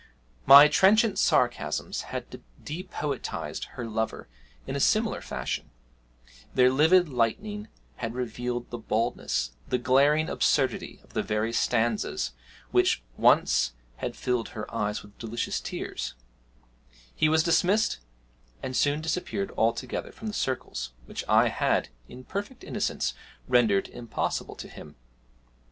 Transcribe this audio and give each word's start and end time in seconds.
My 0.47 0.67
trenchant 0.67 1.19
sarcasms 1.19 2.01
had 2.09 2.27
depoetised 2.63 3.65
her 3.73 3.85
lover 3.85 4.29
in 4.65 4.75
a 4.75 4.79
similar 4.79 5.21
fashion; 5.21 5.69
their 6.55 6.71
livid 6.71 7.07
lightning 7.07 7.67
had 7.97 8.15
revealed 8.15 8.71
the 8.71 8.79
baldness, 8.79 9.51
the 9.69 9.77
glaring 9.77 10.27
absurdity 10.27 10.99
of 11.03 11.13
the 11.13 11.21
very 11.21 11.53
stanzas 11.53 12.31
which 12.71 13.03
once 13.15 13.73
had 13.97 14.15
filled 14.15 14.49
her 14.57 14.65
eyes 14.73 15.03
with 15.03 15.15
delicious 15.19 15.59
tears; 15.61 16.15
he 17.13 17.29
was 17.29 17.43
dismissed, 17.43 17.99
and 18.63 18.75
soon 18.75 19.01
disappeared 19.01 19.51
altogether 19.55 20.11
from 20.11 20.25
the 20.29 20.33
circles 20.33 20.93
which 21.05 21.23
I 21.29 21.49
had 21.49 21.89
(in 22.09 22.23
perfect 22.23 22.63
innocence) 22.63 23.13
rendered 23.47 23.87
impossible 23.89 24.55
to 24.55 24.67
him. 24.67 24.95